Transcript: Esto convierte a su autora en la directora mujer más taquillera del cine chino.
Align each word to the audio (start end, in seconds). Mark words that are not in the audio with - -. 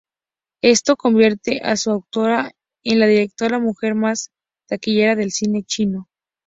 Esto 0.63 0.95
convierte 0.97 1.59
a 1.61 1.75
su 1.77 1.91
autora 1.91 2.53
en 2.83 2.97
la 2.99 3.05
directora 3.05 3.59
mujer 3.59 3.93
más 3.93 4.31
taquillera 4.65 5.15
del 5.15 5.29
cine 5.31 5.61
chino. 5.63 6.07